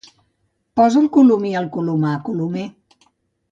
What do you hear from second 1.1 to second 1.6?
colomí